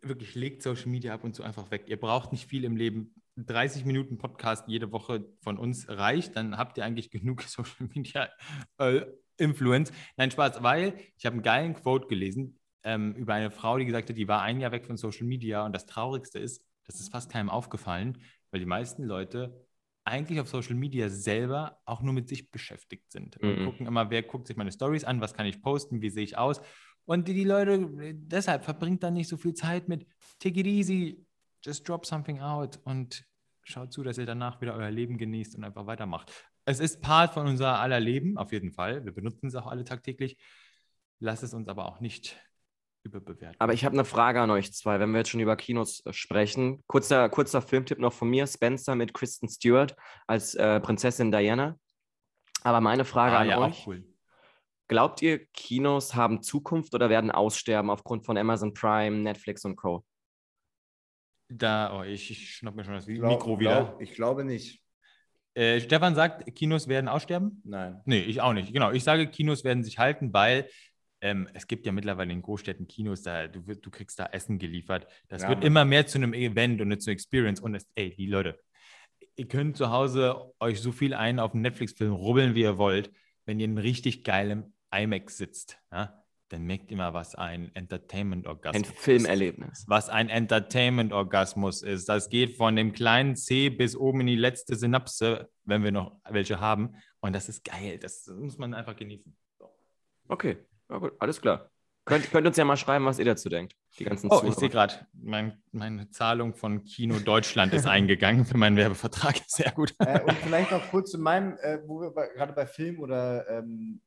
[0.03, 1.85] wirklich legt Social Media ab und zu einfach weg.
[1.87, 3.15] Ihr braucht nicht viel im Leben.
[3.37, 8.29] 30 Minuten Podcast jede Woche von uns reicht, dann habt ihr eigentlich genug Social Media
[8.79, 9.03] äh,
[9.37, 9.93] Influence.
[10.17, 14.09] Nein, Spaß, weil ich habe einen geilen Quote gelesen ähm, über eine Frau, die gesagt
[14.11, 17.13] hat, die war ein Jahr weg von Social Media und das Traurigste ist, das ist
[17.13, 18.19] fast keinem aufgefallen,
[18.51, 19.67] weil die meisten Leute
[20.05, 23.37] eigentlich auf Social Media selber auch nur mit sich beschäftigt sind.
[23.37, 23.65] Und Mhm.
[23.65, 26.37] gucken immer, wer guckt sich meine Stories an, was kann ich posten, wie sehe ich
[26.37, 26.61] aus.
[27.05, 30.07] Und die, die Leute, äh, deshalb verbringt dann nicht so viel Zeit mit
[30.41, 31.25] take it easy,
[31.65, 33.25] just drop something out und
[33.63, 36.33] schaut zu, dass ihr danach wieder euer Leben genießt und einfach weitermacht.
[36.65, 39.05] Es ist Part von unser aller Leben, auf jeden Fall.
[39.05, 40.39] Wir benutzen es auch alle tagtäglich.
[41.19, 42.41] Lasst es uns aber auch nicht
[43.05, 43.61] überbewerten.
[43.61, 46.13] Aber ich habe eine Frage an euch zwei, wenn wir jetzt schon über Kinos äh,
[46.13, 46.83] sprechen.
[46.87, 49.97] Kurzer, kurzer Filmtipp noch von mir: Spencer mit Kristen Stewart
[50.27, 51.77] als äh, Prinzessin Diana.
[52.63, 54.05] Aber meine Frage ah, an ja, euch: auch cool.
[54.89, 60.05] Glaubt ihr, Kinos haben Zukunft oder werden aussterben aufgrund von Amazon Prime, Netflix und Co.?
[61.49, 63.85] Da, oh, ich, ich schnapp mir schon das Glaub- Mikro wieder.
[63.85, 64.82] Glaub, ich glaube nicht.
[65.55, 67.61] Äh, Stefan sagt, Kinos werden aussterben?
[67.65, 68.01] Nein.
[68.07, 68.73] Nee, ich auch nicht.
[68.73, 70.69] Genau, ich sage, Kinos werden sich halten, weil
[71.21, 75.07] ähm, es gibt ja mittlerweile in Großstädten Kinos, da, du, du kriegst da Essen geliefert.
[75.29, 75.67] Das Ja, wird Mann.
[75.67, 77.61] immer mehr zu einem Event und nicht zu Experience.
[77.61, 78.59] Und es, ey, die Leute,
[79.37, 83.11] ihr könnt zu Hause euch so viel ein auf einen Netflix-Film rubbeln, wie ihr wollt.
[83.45, 86.22] Wenn ihr in richtig geilem IMAX sitzt, ja,
[86.53, 89.85] dann merkt immer, was ein Ein Entertainment-Orgasmus ist Filmerlebnis.
[89.89, 92.09] was ein Entertainment-Orgasmus ist.
[92.09, 96.19] Das geht von dem kleinen C bis oben in die letzte Synapse, wenn wir noch
[96.29, 96.95] welche haben.
[97.21, 97.99] Und das ist geil.
[97.99, 99.35] Das muss man einfach genießen.
[100.29, 100.59] Okay,
[100.91, 101.69] ja, gut, alles klar.
[102.05, 103.77] Könnt, könnt uns ja mal schreiben, was ihr dazu denkt.
[103.99, 104.59] Die ganzen Oh, ich Zuhörer.
[104.59, 109.37] sehe gerade, mein, meine Zahlung von Kino Deutschland ist eingegangen für meinen Werbevertrag.
[109.47, 109.95] Sehr gut.
[110.01, 114.01] äh, und vielleicht noch kurz zu meinem, äh, wo wir gerade bei Film oder ähm,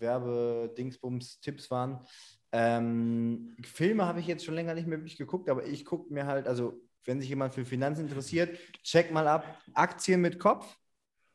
[0.00, 2.04] Werbe-Dingsbums-Tipps waren.
[2.52, 6.26] Ähm, Filme habe ich jetzt schon länger nicht mehr wirklich geguckt, aber ich gucke mir
[6.26, 10.76] halt, also wenn sich jemand für Finanzen interessiert, check mal ab Aktien mit Kopf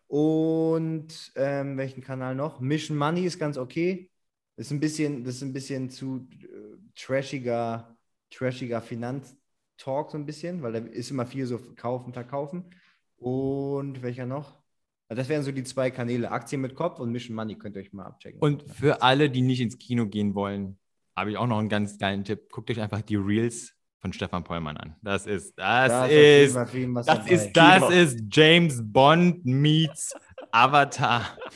[0.08, 2.60] und ähm, welchen Kanal noch?
[2.60, 4.12] Mission Money ist ganz okay.
[4.58, 7.98] Ist ein bisschen, das ist ein bisschen zu äh, trashiger,
[8.30, 12.70] trashiger Finanztalk so ein bisschen, weil da ist immer viel so kaufen, verkaufen.
[13.18, 14.65] Und welcher noch?
[15.08, 16.32] Also Das wären so die zwei Kanäle.
[16.32, 18.40] Aktien mit Kopf und Mission Money könnt ihr euch mal abchecken.
[18.40, 20.78] Und für alle, die nicht ins Kino gehen wollen,
[21.16, 22.50] habe ich auch noch einen ganz geilen Tipp.
[22.52, 24.96] Guckt euch einfach die Reels von Stefan Pollmann an.
[25.02, 27.32] Das ist, das Da ist, Fall was das dabei.
[27.32, 30.14] ist, das ist James Bond meets
[30.52, 31.38] Avatar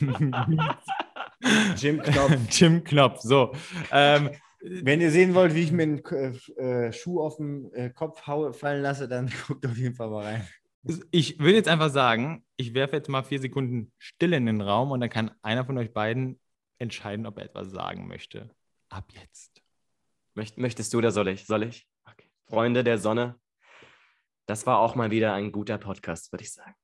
[1.76, 2.36] Jim Knopf.
[2.50, 3.20] Jim Knopf.
[3.20, 3.52] So.
[3.92, 6.32] Ähm, Wenn ihr sehen wollt, wie ich mir einen äh,
[6.88, 10.24] äh, Schuh auf den äh, Kopf hau, fallen lasse, dann guckt auf jeden Fall mal
[10.24, 10.48] rein.
[11.10, 14.90] Ich will jetzt einfach sagen, ich werfe jetzt mal vier Sekunden Stille in den Raum
[14.90, 16.40] und dann kann einer von euch beiden
[16.78, 18.50] entscheiden, ob er etwas sagen möchte.
[18.88, 19.62] Ab jetzt.
[20.34, 21.46] Möcht, möchtest du oder soll ich?
[21.46, 21.86] Soll ich?
[22.04, 22.30] Okay.
[22.46, 23.38] Freunde der Sonne,
[24.46, 26.74] das war auch mal wieder ein guter Podcast, würde ich sagen.